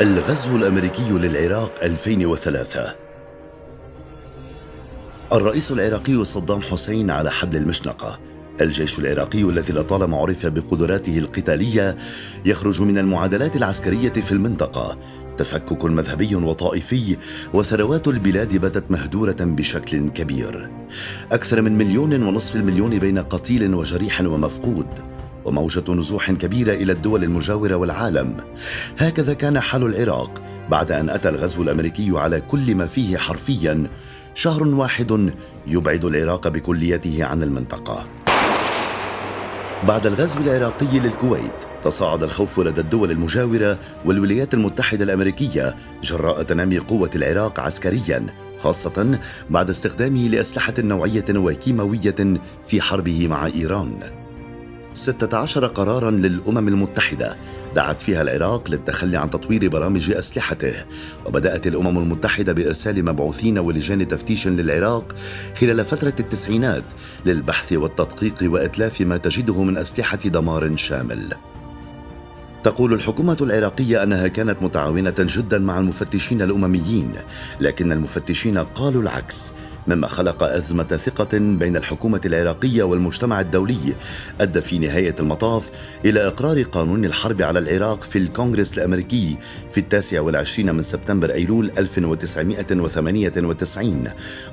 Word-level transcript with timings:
الغزو 0.00 0.56
الأمريكي 0.56 1.10
للعراق 1.10 1.72
2003 1.82 2.94
الرئيس 5.32 5.72
العراقي 5.72 6.24
صدام 6.24 6.60
حسين 6.62 7.10
على 7.10 7.30
حبل 7.30 7.56
المشنقة. 7.56 8.18
الجيش 8.60 8.98
العراقي 8.98 9.42
الذي 9.42 9.72
لطالما 9.72 10.16
عرف 10.16 10.46
بقدراته 10.46 11.18
القتالية 11.18 11.96
يخرج 12.44 12.82
من 12.82 12.98
المعادلات 12.98 13.56
العسكرية 13.56 14.12
في 14.12 14.32
المنطقة. 14.32 14.98
تفكك 15.36 15.84
مذهبي 15.84 16.36
وطائفي 16.36 17.16
وثروات 17.54 18.08
البلاد 18.08 18.56
بدت 18.56 18.90
مهدورة 18.90 19.36
بشكل 19.40 20.08
كبير. 20.08 20.70
أكثر 21.32 21.62
من 21.62 21.78
مليون 21.78 22.22
ونصف 22.22 22.56
المليون 22.56 22.98
بين 22.98 23.18
قتيل 23.18 23.74
وجريح 23.74 24.20
ومفقود. 24.20 25.19
وموجة 25.44 25.92
نزوح 25.92 26.30
كبيرة 26.32 26.72
إلى 26.72 26.92
الدول 26.92 27.24
المجاورة 27.24 27.74
والعالم. 27.74 28.36
هكذا 28.98 29.34
كان 29.34 29.60
حال 29.60 29.82
العراق 29.82 30.42
بعد 30.70 30.92
أن 30.92 31.10
أتى 31.10 31.28
الغزو 31.28 31.62
الأمريكي 31.62 32.10
على 32.14 32.40
كل 32.40 32.74
ما 32.74 32.86
فيه 32.86 33.16
حرفيا. 33.16 33.86
شهر 34.34 34.66
واحد 34.66 35.32
يبعد 35.66 36.04
العراق 36.04 36.48
بكليته 36.48 37.24
عن 37.24 37.42
المنطقة. 37.42 38.06
بعد 39.88 40.06
الغزو 40.06 40.40
العراقي 40.40 41.00
للكويت 41.00 41.52
تصاعد 41.82 42.22
الخوف 42.22 42.60
لدى 42.60 42.80
الدول 42.80 43.10
المجاورة 43.10 43.78
والولايات 44.04 44.54
المتحدة 44.54 45.04
الأمريكية 45.04 45.76
جراء 46.02 46.42
تنامي 46.42 46.78
قوة 46.78 47.10
العراق 47.14 47.60
عسكريا 47.60 48.26
خاصة 48.62 49.18
بعد 49.50 49.70
استخدامه 49.70 50.28
لأسلحة 50.28 50.74
نوعية 50.78 51.24
وكيماوية 51.30 52.40
في 52.64 52.80
حربه 52.80 53.28
مع 53.28 53.46
إيران. 53.46 54.19
16 54.94 55.66
قرارا 55.66 56.10
للأمم 56.10 56.68
المتحدة 56.68 57.36
دعت 57.74 58.02
فيها 58.02 58.22
العراق 58.22 58.70
للتخلي 58.70 59.16
عن 59.16 59.30
تطوير 59.30 59.68
برامج 59.68 60.10
أسلحته 60.10 60.74
وبدأت 61.26 61.66
الأمم 61.66 61.98
المتحدة 61.98 62.52
بإرسال 62.52 63.04
مبعوثين 63.04 63.58
ولجان 63.58 64.08
تفتيش 64.08 64.48
للعراق 64.48 65.14
خلال 65.60 65.84
فترة 65.84 66.14
التسعينات 66.20 66.84
للبحث 67.26 67.72
والتدقيق 67.72 68.34
وإتلاف 68.42 69.00
ما 69.00 69.16
تجده 69.16 69.62
من 69.62 69.76
أسلحة 69.76 70.18
دمار 70.18 70.76
شامل. 70.76 71.34
تقول 72.62 72.92
الحكومة 72.92 73.36
العراقية 73.40 74.02
أنها 74.02 74.28
كانت 74.28 74.62
متعاونة 74.62 75.14
جدا 75.18 75.58
مع 75.58 75.78
المفتشين 75.78 76.42
الأمميين 76.42 77.12
لكن 77.60 77.92
المفتشين 77.92 78.58
قالوا 78.58 79.02
العكس 79.02 79.54
مما 79.86 80.06
خلق 80.06 80.42
أزمة 80.42 80.84
ثقة 80.84 81.38
بين 81.38 81.76
الحكومة 81.76 82.20
العراقية 82.24 82.82
والمجتمع 82.82 83.40
الدولي 83.40 83.94
أدى 84.40 84.60
في 84.60 84.78
نهاية 84.78 85.14
المطاف 85.20 85.70
إلى 86.04 86.26
إقرار 86.26 86.62
قانون 86.62 87.04
الحرب 87.04 87.42
على 87.42 87.58
العراق 87.58 88.00
في 88.00 88.18
الكونغرس 88.18 88.78
الأمريكي 88.78 89.36
في 89.68 89.78
التاسع 89.78 90.20
والعشرين 90.20 90.74
من 90.74 90.82
سبتمبر 90.82 91.32
أيلول 91.32 91.72
1998 91.78 94.04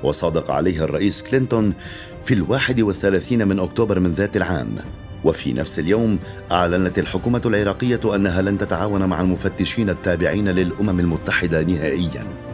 وصادق 0.02 0.50
عليه 0.50 0.84
الرئيس 0.84 1.22
كلينتون 1.22 1.74
في 2.22 2.34
الواحد 2.34 2.80
والثلاثين 2.80 3.48
من 3.48 3.58
أكتوبر 3.58 4.00
من 4.00 4.10
ذات 4.10 4.36
العام. 4.36 4.76
وفي 5.24 5.52
نفس 5.52 5.78
اليوم 5.78 6.18
أعلنت 6.52 6.98
الحكومة 6.98 7.42
العراقية 7.46 8.00
أنها 8.14 8.42
لن 8.42 8.58
تتعاون 8.58 9.04
مع 9.04 9.20
المفتشين 9.20 9.90
التابعين 9.90 10.48
للأمم 10.48 11.00
المتحدة 11.00 11.62
نهائياً. 11.62 12.47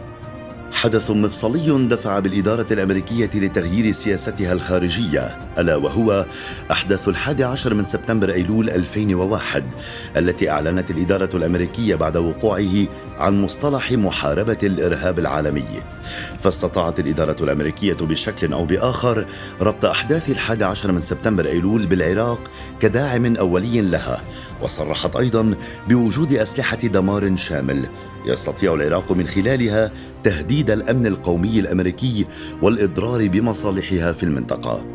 حدث 0.75 1.11
مفصلي 1.11 1.87
دفع 1.87 2.19
بالإدارة 2.19 2.65
الأمريكية 2.71 3.29
لتغيير 3.33 3.91
سياستها 3.91 4.53
الخارجية 4.53 5.37
ألا 5.57 5.75
وهو 5.75 6.25
أحداث 6.71 7.07
الحادي 7.07 7.43
عشر 7.43 7.73
من 7.73 7.83
سبتمبر 7.83 8.31
أيلول 8.31 8.69
2001 8.69 9.63
التي 10.17 10.49
أعلنت 10.49 10.91
الإدارة 10.91 11.29
الأمريكية 11.33 11.95
بعد 11.95 12.17
وقوعه 12.17 12.87
عن 13.17 13.41
مصطلح 13.41 13.91
محاربة 13.91 14.57
الإرهاب 14.63 15.19
العالمي. 15.19 15.65
فاستطاعت 16.39 16.99
الإدارة 16.99 17.43
الأمريكية 17.43 17.93
بشكل 17.93 18.53
أو 18.53 18.65
بآخر 18.65 19.25
ربط 19.61 19.85
أحداث 19.85 20.29
الحادي 20.29 20.63
عشر 20.63 20.91
من 20.91 20.99
سبتمبر 20.99 21.45
أيلول 21.45 21.85
بالعراق 21.85 22.39
كداعم 22.79 23.35
أولي 23.35 23.81
لها 23.81 24.21
وصرحت 24.61 25.15
أيضا 25.15 25.55
بوجود 25.89 26.33
أسلحة 26.33 26.77
دمار 26.77 27.35
شامل 27.35 27.85
يستطيع 28.25 28.73
العراق 28.73 29.11
من 29.11 29.27
خلالها 29.27 29.91
تهديد 30.23 30.64
الأمن 30.73 31.05
القومي 31.05 31.59
الأمريكي 31.59 32.25
والإضرار 32.61 33.27
بمصالحها 33.27 34.11
في 34.11 34.23
المنطقة. 34.23 34.85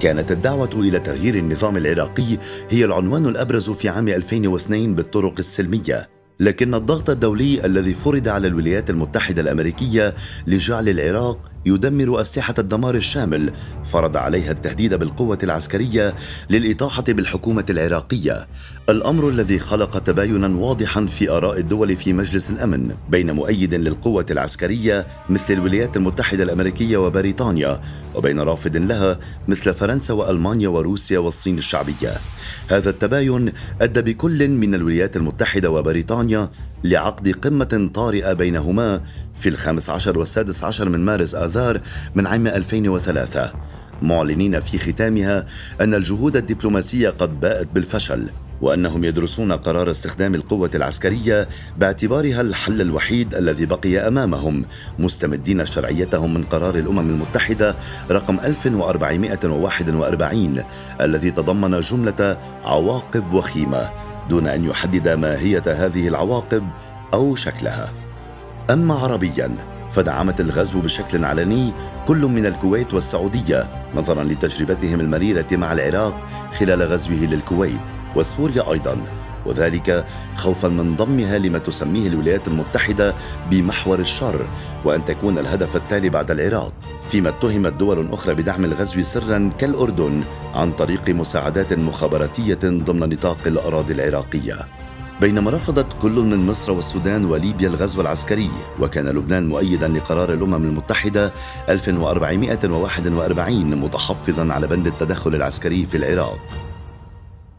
كانت 0.00 0.32
الدعوة 0.32 0.70
إلى 0.74 0.98
تغيير 0.98 1.34
النظام 1.34 1.76
العراقي 1.76 2.38
هي 2.70 2.84
العنوان 2.84 3.26
الأبرز 3.26 3.70
في 3.70 3.88
عام 3.88 4.08
2002 4.08 4.94
بالطرق 4.94 5.34
السلمية. 5.38 6.08
لكن 6.40 6.74
الضغط 6.74 7.10
الدولي 7.10 7.66
الذي 7.66 7.94
فرض 7.94 8.28
على 8.28 8.46
الولايات 8.48 8.90
المتحدة 8.90 9.42
الأمريكية 9.42 10.14
لجعل 10.46 10.88
العراق 10.88 11.51
يدمر 11.66 12.20
أسلحة 12.20 12.54
الدمار 12.58 12.94
الشامل 12.94 13.52
فرض 13.84 14.16
عليها 14.16 14.52
التهديد 14.52 14.94
بالقوة 14.94 15.38
العسكرية 15.42 16.14
للإطاحة 16.50 17.04
بالحكومة 17.08 17.64
العراقية. 17.70 18.46
الأمر 18.88 19.28
الذي 19.28 19.58
خلق 19.58 19.98
تباينا 19.98 20.46
واضحا 20.46 21.06
في 21.06 21.30
آراء 21.30 21.58
الدول 21.58 21.96
في 21.96 22.12
مجلس 22.12 22.50
الأمن 22.50 22.94
بين 23.08 23.30
مؤيد 23.30 23.74
للقوة 23.74 24.26
العسكرية 24.30 25.06
مثل 25.30 25.52
الولايات 25.54 25.96
المتحدة 25.96 26.44
الأمريكية 26.44 26.96
وبريطانيا 26.96 27.80
وبين 28.14 28.40
رافض 28.40 28.76
لها 28.76 29.18
مثل 29.48 29.74
فرنسا 29.74 30.14
وألمانيا 30.14 30.68
وروسيا 30.68 31.18
والصين 31.18 31.58
الشعبية. 31.58 32.16
هذا 32.68 32.90
التباين 32.90 33.52
أدى 33.80 34.02
بكل 34.02 34.48
من 34.48 34.74
الولايات 34.74 35.16
المتحدة 35.16 35.70
وبريطانيا 35.70 36.50
لعقد 36.84 37.28
قمة 37.28 37.90
طارئة 37.94 38.32
بينهما 38.32 39.00
في 39.34 39.48
الخامس 39.48 39.90
عشر 39.90 40.18
والسادس 40.18 40.64
عشر 40.64 40.88
من 40.88 41.00
مارس 41.00 41.34
آذار 41.34 41.80
من 42.14 42.26
عام 42.26 42.46
2003 42.46 43.52
معلنين 44.02 44.60
في 44.60 44.78
ختامها 44.78 45.46
أن 45.80 45.94
الجهود 45.94 46.36
الدبلوماسية 46.36 47.10
قد 47.10 47.40
باءت 47.40 47.68
بالفشل 47.74 48.30
وأنهم 48.60 49.04
يدرسون 49.04 49.52
قرار 49.52 49.90
استخدام 49.90 50.34
القوة 50.34 50.70
العسكرية 50.74 51.48
باعتبارها 51.78 52.40
الحل 52.40 52.80
الوحيد 52.80 53.34
الذي 53.34 53.66
بقي 53.66 53.98
أمامهم 53.98 54.64
مستمدين 54.98 55.66
شرعيتهم 55.66 56.34
من 56.34 56.44
قرار 56.44 56.74
الأمم 56.74 57.10
المتحدة 57.10 57.74
رقم 58.10 58.40
1441 58.40 60.64
الذي 61.00 61.30
تضمن 61.30 61.80
جملة 61.80 62.38
عواقب 62.64 63.32
وخيمة. 63.32 64.11
دون 64.28 64.46
أن 64.46 64.64
يحدد 64.64 65.08
ماهية 65.08 65.62
هذه 65.66 66.08
العواقب 66.08 66.68
أو 67.14 67.34
شكلها. 67.34 67.92
أما 68.70 68.94
عربيا 68.94 69.56
فدعمت 69.90 70.40
الغزو 70.40 70.80
بشكل 70.80 71.24
علني 71.24 71.72
كل 72.06 72.20
من 72.26 72.46
الكويت 72.46 72.94
والسعودية 72.94 73.86
نظرا 73.94 74.24
لتجربتهم 74.24 75.00
المريرة 75.00 75.46
مع 75.52 75.72
العراق 75.72 76.20
خلال 76.52 76.82
غزوه 76.82 77.18
للكويت 77.18 77.80
وسوريا 78.16 78.72
أيضا. 78.72 79.21
وذلك 79.46 80.04
خوفا 80.36 80.68
من 80.68 80.96
ضمها 80.96 81.38
لما 81.38 81.58
تسميه 81.58 82.08
الولايات 82.08 82.48
المتحدة 82.48 83.14
بمحور 83.50 84.00
الشر 84.00 84.46
وأن 84.84 85.04
تكون 85.04 85.38
الهدف 85.38 85.76
التالي 85.76 86.08
بعد 86.08 86.30
العراق. 86.30 86.72
فيما 87.08 87.28
اتهمت 87.28 87.72
دول 87.72 88.12
أخرى 88.12 88.34
بدعم 88.34 88.64
الغزو 88.64 89.02
سرا 89.02 89.50
كالأردن 89.58 90.22
عن 90.54 90.72
طريق 90.72 91.10
مساعدات 91.10 91.72
مخابراتية 91.72 92.58
ضمن 92.64 93.08
نطاق 93.08 93.38
الأراضي 93.46 93.94
العراقية. 93.94 94.66
بينما 95.20 95.50
رفضت 95.50 95.86
كل 96.02 96.12
من 96.12 96.46
مصر 96.46 96.72
والسودان 96.72 97.24
وليبيا 97.24 97.68
الغزو 97.68 98.00
العسكري 98.00 98.50
وكان 98.80 99.08
لبنان 99.08 99.48
مؤيدا 99.48 99.88
لقرار 99.88 100.32
الأمم 100.32 100.54
المتحدة 100.54 101.32
1441 101.68 103.76
متحفظا 103.76 104.52
على 104.52 104.66
بند 104.66 104.86
التدخل 104.86 105.34
العسكري 105.34 105.86
في 105.86 105.96
العراق. 105.96 106.38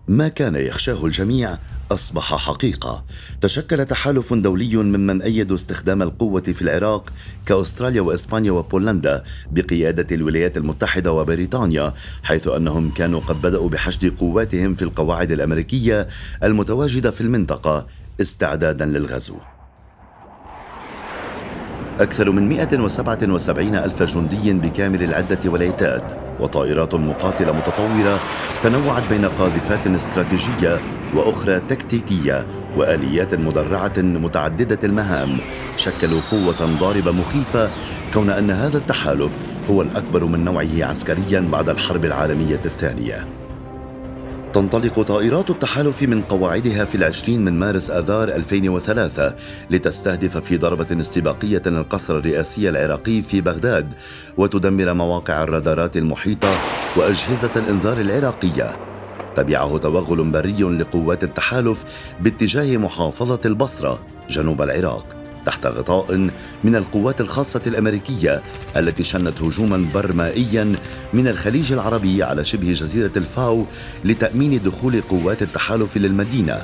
ما 0.07 0.27
كان 0.27 0.55
يخشاه 0.55 1.05
الجميع 1.05 1.57
أصبح 1.91 2.35
حقيقة. 2.35 3.03
تشكل 3.41 3.85
تحالف 3.85 4.33
دولي 4.33 4.75
ممن 4.75 5.21
أيدوا 5.21 5.55
استخدام 5.55 6.01
القوة 6.01 6.41
في 6.41 6.61
العراق 6.61 7.09
كأستراليا 7.45 8.01
وإسبانيا 8.01 8.51
وبولندا 8.51 9.23
بقيادة 9.51 10.15
الولايات 10.15 10.57
المتحدة 10.57 11.11
وبريطانيا 11.11 11.93
حيث 12.23 12.47
أنهم 12.47 12.91
كانوا 12.91 13.19
قد 13.19 13.41
بدأوا 13.41 13.69
بحشد 13.69 14.17
قواتهم 14.17 14.75
في 14.75 14.81
القواعد 14.81 15.31
الأمريكية 15.31 16.07
المتواجدة 16.43 17.11
في 17.11 17.21
المنطقة 17.21 17.87
استعدادا 18.21 18.85
للغزو. 18.85 19.37
أكثر 21.99 22.31
من 22.31 22.49
177 22.49 23.75
ألف 23.75 24.03
جندي 24.03 24.53
بكامل 24.53 25.03
العدة 25.03 25.39
والعتاد 25.45 26.22
وطائرات 26.39 26.95
مقاتلة 26.95 27.51
متطورة 27.51 28.19
تنوعت 28.63 29.03
بين 29.09 29.25
قاذفات 29.25 29.87
استراتيجية 29.87 30.81
وأخرى 31.15 31.59
تكتيكية 31.59 32.47
وآليات 32.77 33.35
مدرعة 33.35 33.93
متعددة 33.97 34.79
المهام. 34.83 35.37
شكلوا 35.77 36.21
قوة 36.31 36.77
ضاربة 36.79 37.11
مخيفة 37.11 37.69
كون 38.13 38.29
أن 38.29 38.51
هذا 38.51 38.77
التحالف 38.77 39.39
هو 39.69 39.81
الأكبر 39.81 40.25
من 40.25 40.43
نوعه 40.45 40.83
عسكريا 40.89 41.39
بعد 41.51 41.69
الحرب 41.69 42.05
العالمية 42.05 42.61
الثانية. 42.65 43.42
تنطلق 44.53 45.01
طائرات 45.01 45.49
التحالف 45.49 46.03
من 46.03 46.21
قواعدها 46.21 46.85
في 46.85 46.95
العشرين 46.95 47.45
من 47.45 47.59
مارس 47.59 47.91
آذار 47.91 48.27
2003 48.27 49.35
لتستهدف 49.69 50.37
في 50.37 50.57
ضربة 50.57 50.99
استباقية 50.99 51.61
القصر 51.67 52.17
الرئاسي 52.17 52.69
العراقي 52.69 53.21
في 53.21 53.41
بغداد 53.41 53.93
وتدمر 54.37 54.93
مواقع 54.93 55.43
الرادارات 55.43 55.97
المحيطة 55.97 56.57
وأجهزة 56.97 57.51
الإنذار 57.55 58.01
العراقية. 58.01 58.77
تبعه 59.35 59.77
توغل 59.77 60.23
بري 60.31 60.63
لقوات 60.63 61.23
التحالف 61.23 61.83
باتجاه 62.21 62.77
محافظة 62.77 63.39
البصرة 63.45 64.05
جنوب 64.29 64.61
العراق. 64.61 65.22
تحت 65.45 65.65
غطاء 65.65 66.29
من 66.63 66.75
القوات 66.75 67.21
الخاصة 67.21 67.61
الأمريكية 67.67 68.41
التي 68.77 69.03
شنت 69.03 69.41
هجوما 69.41 69.85
برمائيا 69.93 70.75
من 71.13 71.27
الخليج 71.27 71.73
العربي 71.73 72.23
على 72.23 72.43
شبه 72.43 72.73
جزيرة 72.73 73.11
الفاو 73.17 73.65
لتأمين 74.05 74.61
دخول 74.63 75.01
قوات 75.01 75.41
التحالف 75.41 75.97
للمدينة. 75.97 76.61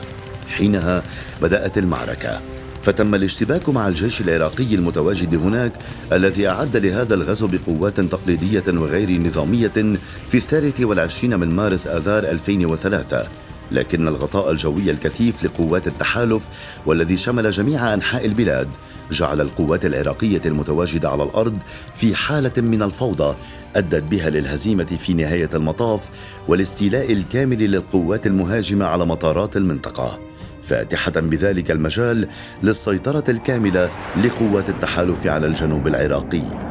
حينها 0.47 1.03
بدأت 1.41 1.77
المعركة. 1.77 2.41
فتم 2.81 3.15
الاشتباك 3.15 3.69
مع 3.69 3.87
الجيش 3.87 4.21
العراقي 4.21 4.75
المتواجد 4.75 5.35
هناك 5.35 5.71
الذي 6.11 6.47
أعد 6.47 6.77
لهذا 6.77 7.15
الغزو 7.15 7.47
بقوات 7.47 7.99
تقليدية 7.99 8.63
وغير 8.67 9.21
نظامية 9.21 9.97
في 10.27 10.37
الثالث 10.37 10.81
والعشرين 10.81 11.39
من 11.39 11.55
مارس 11.55 11.87
آذار 11.87 12.23
2003 12.23 13.27
لكن 13.71 14.07
الغطاء 14.07 14.51
الجوي 14.51 14.92
الكثيف 14.92 15.44
لقوات 15.44 15.88
التحالف 15.88 16.50
والذي 16.86 17.18
شمل 17.18 17.51
جميع 17.51 17.94
أنحاء 17.94 18.25
البلاد 18.25 18.68
جعل 19.12 19.42
القوات 19.42 19.86
العراقية 19.86 20.42
المتواجدة 20.45 21.10
على 21.10 21.24
الأرض 21.24 21.57
في 21.94 22.16
حالة 22.16 22.51
من 22.57 22.83
الفوضى 22.83 23.36
أدت 23.75 24.04
بها 24.04 24.30
للهزيمة 24.30 24.83
في 24.83 25.13
نهاية 25.13 25.50
المطاف 25.54 26.10
والاستيلاء 26.48 27.12
الكامل 27.12 27.71
للقوات 27.71 28.27
المهاجمة 28.27 28.86
على 28.86 29.06
مطارات 29.06 29.57
المنطقة. 29.57 30.19
فاتحة 30.62 31.12
بذلك 31.12 31.71
المجال 31.71 32.27
للسيطرة 32.63 33.24
الكاملة 33.30 33.89
لقوات 34.24 34.69
التحالف 34.69 35.27
على 35.27 35.48
الجنوب 35.48 35.88
العراقي. 35.88 36.69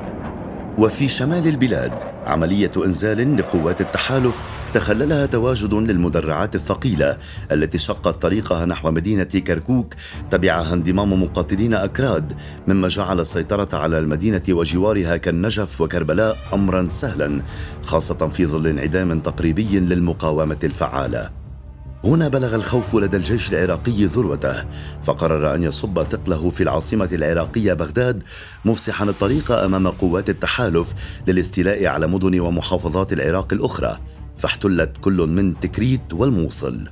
وفي 0.78 1.08
شمال 1.08 1.48
البلاد 1.48 1.92
عملية 2.26 2.70
إنزال 2.76 3.36
لقوات 3.36 3.80
التحالف 3.80 4.42
تخللها 4.74 5.26
تواجد 5.26 5.74
للمدرعات 5.74 6.54
الثقيلة 6.54 7.16
التي 7.52 7.78
شقت 7.78 8.22
طريقها 8.22 8.66
نحو 8.66 8.90
مدينة 8.90 9.24
كركوك 9.24 9.94
تبعها 10.30 10.74
انضمام 10.74 11.22
مقاتلين 11.22 11.74
أكراد 11.74 12.32
مما 12.68 12.88
جعل 12.88 13.20
السيطرة 13.20 13.68
على 13.72 13.98
المدينة 13.98 14.42
وجوارها 14.48 15.16
كالنجف 15.16 15.80
وكربلاء 15.80 16.36
أمرا 16.52 16.86
سهلا 16.86 17.42
خاصة 17.82 18.26
في 18.26 18.46
ظل 18.46 18.66
انعدام 18.66 19.20
تقريبي 19.20 19.80
للمقاومة 19.80 20.58
الفعالة. 20.64 21.47
هنا 22.04 22.28
بلغ 22.28 22.54
الخوف 22.54 22.96
لدى 22.96 23.16
الجيش 23.16 23.52
العراقي 23.52 24.04
ذروته 24.04 24.64
فقرر 25.02 25.54
أن 25.54 25.62
يصب 25.62 26.02
ثقله 26.02 26.50
في 26.50 26.62
العاصمة 26.62 27.08
العراقية 27.12 27.72
بغداد 27.72 28.22
مفسحا 28.64 29.04
الطريق 29.04 29.52
أمام 29.52 29.88
قوات 29.88 30.30
التحالف 30.30 30.94
للاستيلاء 31.26 31.86
على 31.86 32.06
مدن 32.06 32.40
ومحافظات 32.40 33.12
العراق 33.12 33.52
الأخرى 33.52 33.98
فاحتلت 34.36 34.90
كل 35.00 35.16
من 35.16 35.60
تكريت 35.60 36.12
والموصل. 36.12 36.88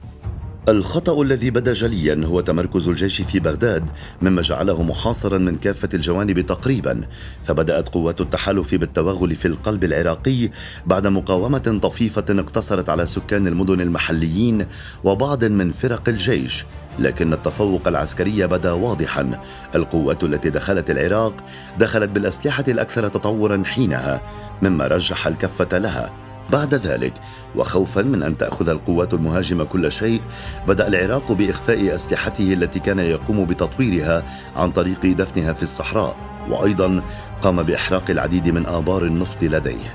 الخطأ 0.69 1.23
الذي 1.23 1.51
بدا 1.51 1.73
جليا 1.73 2.21
هو 2.25 2.41
تمركز 2.41 2.89
الجيش 2.89 3.23
في 3.23 3.41
بغداد 3.41 3.91
مما 4.23 4.43
جعله 4.43 4.83
محاصرا 4.83 5.39
من 5.39 5.57
كافة 5.57 5.89
الجوانب 5.95 6.41
تقريبا. 6.41 7.01
فبدأت 7.45 7.89
قوات 7.89 8.21
التحالف 8.21 8.75
بالتوغل 8.75 9.35
في 9.35 9.49
القلب 9.49 9.85
العراقي 9.85 10.51
بعد 10.87 11.07
مقاومة 11.07 11.79
طفيفة 11.83 12.25
اقتصرت 12.31 12.89
على 12.89 13.07
سكان 13.07 13.47
المدن 13.47 13.81
المحليين 13.81 14.67
وبعض 15.05 15.45
من 15.45 15.71
فرق 15.71 16.09
الجيش. 16.09 16.65
لكن 16.99 17.33
التفوق 17.33 17.89
العسكري 17.89 18.47
بدا 18.47 18.73
واضحا. 18.73 19.41
القوات 19.75 20.25
التي 20.25 20.51
دخلت 20.51 20.91
العراق 20.91 21.35
دخلت 21.79 22.11
بالأسلحة 22.11 22.65
الأكثر 22.69 23.09
تطورا 23.09 23.63
حينها 23.65 24.23
مما 24.63 24.87
رجح 24.87 25.27
الكفة 25.27 25.79
لها. 25.79 26.26
بعد 26.51 26.75
ذلك 26.75 27.13
وخوفا 27.57 28.03
من 28.03 28.23
أن 28.23 28.39
تأخذ 28.39 28.69
القوات 28.69 29.15
المهاجمة 29.15 29.65
كل 29.65 29.93
شيء 29.93 30.21
بدأ 30.69 30.89
العراق 30.89 31.33
بإخفاء 31.33 31.95
أسلحته 31.95 32.53
التي 32.53 32.79
كان 32.79 32.99
يقوم 32.99 33.45
بتطويرها 33.45 34.23
عن 34.57 34.71
طريق 34.71 35.07
دفنها 35.07 35.53
في 35.53 35.63
الصحراء. 35.63 36.17
وأيضا 36.49 37.03
قام 37.43 37.63
بإحراق 37.63 38.11
العديد 38.11 38.49
من 38.49 38.67
آبار 38.67 39.05
النفط 39.05 39.43
لديه. 39.43 39.95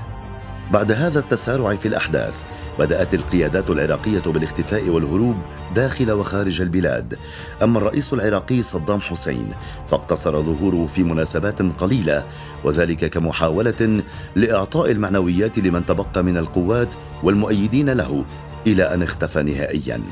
بعد 0.72 0.92
هذا 0.92 1.18
التسارع 1.18 1.74
في 1.74 1.88
الأحداث 1.88 2.42
بدأت 2.78 3.14
القيادات 3.14 3.70
العراقية 3.70 4.22
بالاختفاء 4.26 4.88
والهروب 4.88 5.36
داخل 5.74 6.12
وخارج 6.12 6.60
البلاد. 6.60 7.18
أما 7.62 7.78
الرئيس 7.78 8.12
العراقي 8.12 8.62
صدام 8.62 9.00
حسين 9.00 9.48
فاقتصر 9.86 10.42
ظهوره 10.42 10.86
في 10.86 11.02
مناسبات 11.02 11.62
قليلة 11.62 12.24
وذلك 12.64 13.10
كمحاولة 13.10 14.02
لإعطاء 14.36 14.90
المعنويات 14.90 15.58
لمن 15.58 15.86
تبقى 15.86 16.22
من 16.22 16.36
القوات 16.36 16.88
والمؤيدين 17.22 17.90
له 17.90 18.24
إلى 18.66 18.94
أن 18.94 19.02
اختفى 19.02 19.42
نهائيا. 19.42 20.02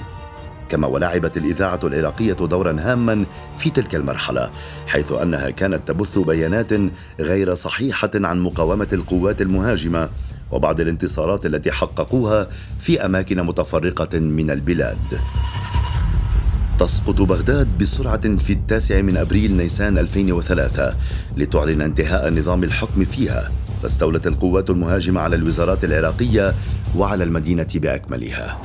كما 0.68 0.86
ولعبت 0.86 1.36
الإذاعة 1.36 1.80
العراقية 1.84 2.32
دورا 2.32 2.76
هاما 2.80 3.24
في 3.58 3.70
تلك 3.70 3.94
المرحلة 3.94 4.50
حيث 4.86 5.12
أنها 5.12 5.50
كانت 5.50 5.88
تبث 5.88 6.18
بيانات 6.18 6.72
غير 7.20 7.54
صحيحة 7.54 8.10
عن 8.14 8.40
مقاومة 8.40 8.88
القوات 8.92 9.42
المهاجمة 9.42 10.08
وبعض 10.52 10.80
الانتصارات 10.80 11.46
التي 11.46 11.72
حققوها 11.72 12.48
في 12.78 13.04
أماكن 13.04 13.42
متفرقة 13.42 14.18
من 14.18 14.50
البلاد. 14.50 15.20
تسقط 16.78 17.22
بغداد 17.22 17.78
بسرعة 17.78 18.36
في 18.36 18.52
التاسع 18.52 19.00
من 19.00 19.16
أبريل 19.16 19.56
نيسان 19.56 19.98
2003 19.98 20.96
لتعلن 21.36 21.80
انتهاء 21.80 22.30
نظام 22.30 22.64
الحكم 22.64 23.04
فيها. 23.04 23.52
فاستولت 23.82 24.26
القوات 24.26 24.70
المهاجمة 24.70 25.20
على 25.20 25.36
الوزارات 25.36 25.84
العراقية 25.84 26.54
وعلى 26.96 27.24
المدينة 27.24 27.68
بأكملها. 27.74 28.58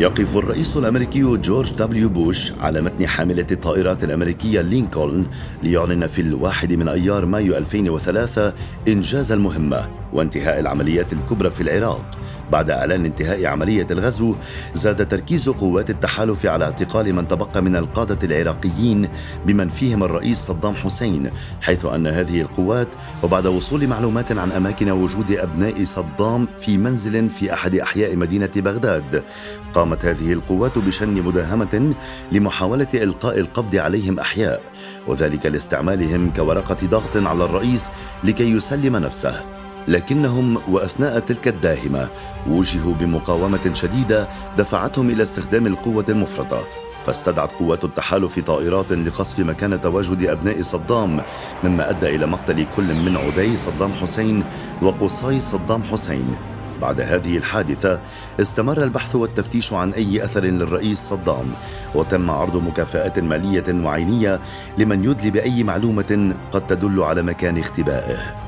يقف 0.00 0.36
الرئيس 0.36 0.76
الأمريكي 0.76 1.36
جورج 1.36 1.72
دبليو 1.72 2.08
بوش 2.08 2.52
على 2.60 2.80
متن 2.80 3.06
حاملة 3.06 3.46
الطائرات 3.50 4.04
الأمريكية 4.04 4.60
لينكولن 4.60 5.26
ليعلن 5.62 6.06
في 6.06 6.22
الواحد 6.22 6.72
من 6.72 6.88
أيار 6.88 7.26
مايو 7.26 7.56
2003 7.56 8.52
إنجاز 8.88 9.32
المهمة. 9.32 9.88
وانتهاء 10.12 10.60
العمليات 10.60 11.12
الكبرى 11.12 11.50
في 11.50 11.60
العراق. 11.60 12.04
بعد 12.52 12.70
إعلان 12.70 13.04
انتهاء 13.04 13.46
عملية 13.46 13.86
الغزو 13.90 14.34
زاد 14.74 15.08
تركيز 15.08 15.48
قوات 15.48 15.90
التحالف 15.90 16.46
على 16.46 16.64
اعتقال 16.64 17.14
من 17.14 17.28
تبقى 17.28 17.62
من 17.62 17.76
القادة 17.76 18.18
العراقيين 18.26 19.08
بمن 19.46 19.68
فيهم 19.68 20.04
الرئيس 20.04 20.38
صدام 20.38 20.74
حسين 20.74 21.30
حيث 21.60 21.84
أن 21.84 22.06
هذه 22.06 22.40
القوات 22.40 22.88
وبعد 23.22 23.46
وصول 23.46 23.86
معلومات 23.86 24.32
عن 24.32 24.52
أماكن 24.52 24.90
وجود 24.90 25.30
أبناء 25.30 25.84
صدام 25.84 26.48
في 26.58 26.78
منزل 26.78 27.28
في 27.28 27.52
أحد 27.52 27.74
أحياء 27.74 28.16
مدينة 28.16 28.50
بغداد 28.56 29.24
قامت 29.72 30.04
هذه 30.04 30.32
القوات 30.32 30.78
بشن 30.78 31.22
مداهمة 31.22 31.94
لمحاولة 32.32 32.88
إلقاء 32.94 33.38
القبض 33.38 33.76
عليهم 33.76 34.18
أحياء 34.18 34.62
وذلك 35.08 35.46
لاستعمالهم 35.46 36.32
كورقة 36.36 36.86
ضغط 36.86 37.16
على 37.16 37.44
الرئيس 37.44 37.88
لكي 38.24 38.50
يسلم 38.50 38.96
نفسه. 38.96 39.60
لكنهم 39.88 40.58
وأثناء 40.68 41.18
تلك 41.18 41.48
الداهمة 41.48 42.08
وجهوا 42.48 42.94
بمقاومة 42.94 43.72
شديدة 43.72 44.28
دفعتهم 44.58 45.10
إلى 45.10 45.22
استخدام 45.22 45.66
القوة 45.66 46.04
المفرطة 46.08 46.62
فاستدعت 47.02 47.52
قوات 47.52 47.84
التحالف 47.84 48.38
طائرات 48.38 48.92
لقصف 48.92 49.38
مكان 49.38 49.80
تواجد 49.80 50.22
أبناء 50.22 50.62
صدام 50.62 51.20
مما 51.64 51.90
أدى 51.90 52.08
إلى 52.08 52.26
مقتل 52.26 52.66
كل 52.76 52.94
من 52.94 53.16
عدي 53.16 53.56
صدام 53.56 53.92
حسين 53.92 54.44
وقصي 54.82 55.40
صدام 55.40 55.82
حسين. 55.82 56.36
بعد 56.80 57.00
هذه 57.00 57.36
الحادثة 57.36 58.00
استمر 58.40 58.82
البحث 58.82 59.14
والتفتيش 59.14 59.72
عن 59.72 59.92
أي 59.92 60.24
أثر 60.24 60.44
للرئيس 60.44 60.98
صدام 60.98 61.52
وتم 61.94 62.30
عرض 62.30 62.56
مكافآت 62.56 63.18
مالية 63.18 63.84
وعينية 63.84 64.40
لمن 64.78 65.04
يدلي 65.04 65.30
بأي 65.30 65.64
معلومة 65.64 66.34
قد 66.52 66.66
تدل 66.66 67.02
على 67.02 67.22
مكان 67.22 67.58
اختبائه. 67.58 68.39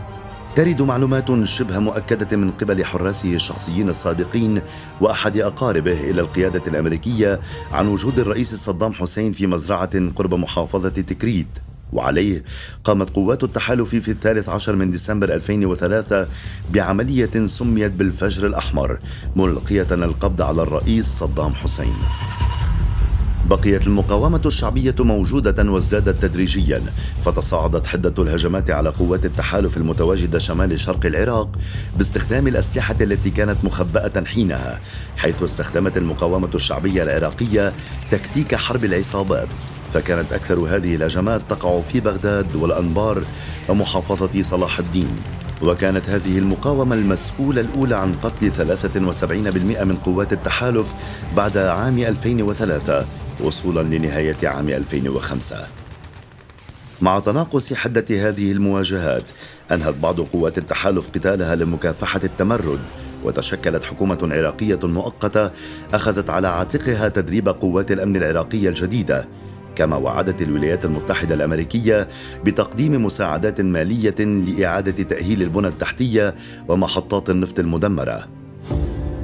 ترد 0.56 0.82
معلومات 0.82 1.44
شبه 1.44 1.78
مؤكدة 1.78 2.36
من 2.36 2.50
قبل 2.50 2.84
حراسه 2.84 3.34
الشخصيين 3.34 3.88
السابقين 3.88 4.62
وأحد 5.00 5.36
أقاربه 5.36 6.10
إلى 6.10 6.20
القيادة 6.20 6.62
الأمريكية 6.66 7.40
عن 7.72 7.88
وجود 7.88 8.18
الرئيس 8.18 8.54
صدام 8.54 8.92
حسين 8.92 9.32
في 9.32 9.46
مزرعة 9.46 10.10
قرب 10.16 10.34
محافظة 10.34 10.88
تكريت. 10.88 11.46
وعليه 11.92 12.44
قامت 12.84 13.10
قوات 13.10 13.44
التحالف 13.44 13.88
في 13.94 14.10
الثالث 14.10 14.48
عشر 14.48 14.76
من 14.76 14.90
ديسمبر 14.90 15.34
2003 15.34 16.26
بعملية 16.72 17.46
سميت 17.46 17.92
بالفجر 17.92 18.46
الأحمر 18.46 18.98
ملقية 19.36 19.88
القبض 19.92 20.42
على 20.42 20.62
الرئيس 20.62 21.06
صدام 21.06 21.54
حسين. 21.54 21.94
بقيت 23.46 23.86
المقاومة 23.86 24.40
الشعبية 24.46 24.94
موجودة 25.00 25.70
وازدادت 25.70 26.22
تدريجيا 26.22 26.82
فتصاعدت 27.20 27.86
حدة 27.86 28.22
الهجمات 28.22 28.70
على 28.70 28.88
قوات 28.88 29.24
التحالف 29.24 29.76
المتواجدة 29.76 30.38
شمال 30.38 30.80
شرق 30.80 31.06
العراق 31.06 31.48
باستخدام 31.96 32.46
الأسلحة 32.46 32.96
التي 33.00 33.30
كانت 33.30 33.64
مخبأة 33.64 34.24
حينها 34.24 34.80
حيث 35.16 35.42
استخدمت 35.42 35.96
المقاومة 35.96 36.50
الشعبية 36.54 37.02
العراقية 37.02 37.72
تكتيك 38.10 38.54
حرب 38.54 38.84
العصابات. 38.84 39.48
فكانت 39.92 40.32
أكثر 40.32 40.58
هذه 40.58 40.94
الهجمات 40.94 41.40
تقع 41.48 41.80
في 41.80 42.00
بغداد 42.00 42.56
والأنبار 42.56 43.22
ومحافظة 43.68 44.42
صلاح 44.42 44.78
الدين. 44.78 45.16
وكانت 45.62 46.08
هذه 46.08 46.38
المقاومة 46.38 46.94
المسؤولة 46.94 47.60
الأولى 47.60 47.96
عن 47.96 48.14
قتل 48.14 48.52
73% 48.52 49.82
من 49.84 49.96
قوات 49.96 50.32
التحالف 50.32 50.94
بعد 51.36 51.58
عام 51.58 51.98
2003 51.98 53.06
وصولا 53.42 53.96
لنهاية 53.96 54.48
عام 54.48 54.68
2005 54.68 55.66
مع 57.00 57.18
تناقص 57.20 57.72
حدة 57.74 58.28
هذه 58.28 58.52
المواجهات 58.52 59.24
أنهت 59.70 59.94
بعض 59.94 60.20
قوات 60.20 60.58
التحالف 60.58 61.08
قتالها 61.08 61.54
لمكافحة 61.54 62.20
التمرد 62.24 62.80
وتشكلت 63.24 63.84
حكومة 63.84 64.18
عراقية 64.22 64.78
مؤقتة 64.82 65.50
أخذت 65.94 66.30
على 66.30 66.48
عاتقها 66.48 67.08
تدريب 67.08 67.48
قوات 67.48 67.92
الأمن 67.92 68.16
العراقية 68.16 68.68
الجديدة 68.68 69.28
كما 69.74 69.96
وعدت 69.96 70.42
الولايات 70.42 70.84
المتحدة 70.84 71.34
الأمريكية 71.34 72.08
بتقديم 72.44 73.04
مساعدات 73.04 73.60
مالية 73.60 74.14
لإعادة 74.20 75.02
تأهيل 75.02 75.42
البنى 75.42 75.68
التحتية 75.68 76.34
ومحطات 76.68 77.30
النفط 77.30 77.58
المدمرة. 77.58 78.41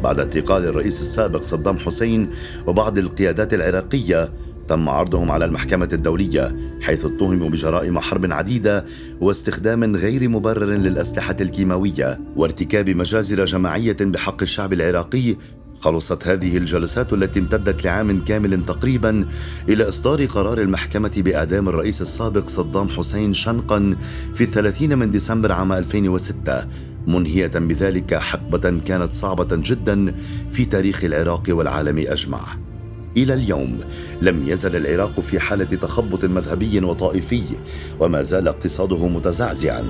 بعد 0.02 0.18
اعتقال 0.18 0.64
الرئيس 0.64 1.00
السابق 1.00 1.44
صدام 1.44 1.78
حسين 1.78 2.30
وبعض 2.66 2.98
القيادات 2.98 3.54
العراقية 3.54 4.32
تم 4.68 4.88
عرضهم 4.88 5.30
على 5.32 5.44
المحكمة 5.44 5.88
الدولية 5.92 6.56
حيث 6.80 7.04
اتهموا 7.04 7.50
بجرائم 7.50 7.98
حرب 7.98 8.32
عديدة 8.32 8.84
واستخدام 9.20 9.96
غير 9.96 10.28
مبرر 10.28 10.66
للأسلحة 10.66 11.36
الكيماوية 11.40 12.20
وارتكاب 12.36 12.90
مجازر 12.90 13.44
جماعية 13.44 13.96
بحق 14.00 14.42
الشعب 14.42 14.72
العراقي 14.72 15.36
خلصت 15.80 16.28
هذه 16.28 16.56
الجلسات 16.56 17.12
التي 17.12 17.40
امتدت 17.40 17.84
لعام 17.84 18.24
كامل 18.24 18.66
تقريبا 18.66 19.28
إلى 19.68 19.88
إصدار 19.88 20.24
قرار 20.24 20.58
المحكمة 20.58 21.12
باعدام 21.16 21.68
الرئيس 21.68 22.02
السابق 22.02 22.48
صدام 22.48 22.88
حسين 22.88 23.34
شنقا 23.34 23.96
في 24.34 24.44
الثلاثين 24.44 24.98
من 24.98 25.10
ديسمبر 25.10 25.52
عام 25.52 25.72
2006 25.72 26.66
منهية 27.06 27.46
بذلك 27.46 28.14
حقبة 28.14 28.80
كانت 28.80 29.12
صعبة 29.12 29.48
جدا 29.52 30.14
في 30.50 30.64
تاريخ 30.64 31.04
العراق 31.04 31.42
والعالم 31.48 31.98
أجمع. 31.98 32.67
إلى 33.16 33.34
اليوم. 33.34 33.78
لم 34.22 34.48
يزل 34.48 34.76
العراق 34.76 35.20
في 35.20 35.40
حالة 35.40 35.64
تخبط 35.64 36.24
مذهبي 36.24 36.80
وطائفي 36.80 37.42
وما 38.00 38.22
زال 38.22 38.48
اقتصاده 38.48 39.08
متزعزعا. 39.08 39.84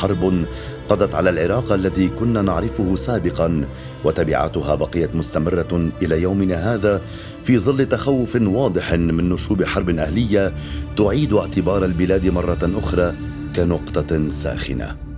حرب 0.00 0.44
قضت 0.88 1.14
على 1.14 1.30
العراق 1.30 1.72
الذي 1.72 2.08
كنا 2.08 2.42
نعرفه 2.42 2.94
سابقا 2.94 3.68
وتبعاتها 4.04 4.74
بقيت 4.74 5.16
مستمرة 5.16 5.90
إلى 6.02 6.22
يومنا 6.22 6.74
هذا 6.74 7.02
في 7.42 7.58
ظل 7.58 7.86
تخوف 7.86 8.36
واضح 8.36 8.92
من 8.92 9.28
نشوب 9.28 9.64
حرب 9.64 9.90
أهلية 9.90 10.54
تعيد 10.96 11.32
اعتبار 11.32 11.84
البلاد 11.84 12.26
مرة 12.26 12.58
أخرى 12.62 13.14
كنقطة 13.56 14.28
ساخنة. 14.28 15.13